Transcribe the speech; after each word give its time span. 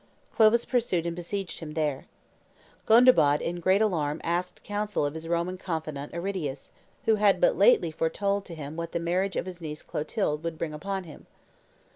Clovis 0.33 0.65
pursued 0.65 1.05
and 1.05 1.15
besieged 1.15 1.59
him 1.59 1.73
there. 1.73 2.07
Gondebaud 2.87 3.39
in 3.39 3.59
great 3.59 3.83
alarm 3.83 4.19
asked 4.23 4.63
counsel 4.63 5.05
of 5.05 5.13
his 5.13 5.27
Roman 5.27 5.59
confidant 5.59 6.11
Aridius, 6.13 6.71
who 7.05 7.17
had 7.17 7.39
but 7.39 7.55
lately 7.55 7.91
foretold 7.91 8.43
to 8.45 8.55
him 8.55 8.75
what 8.75 8.93
the 8.93 8.99
marriage 8.99 9.35
of 9.35 9.45
his 9.45 9.61
niece 9.61 9.83
Clotilde 9.83 10.43
would 10.43 10.57
bring 10.57 10.73
upon 10.73 11.03
him. 11.03 11.27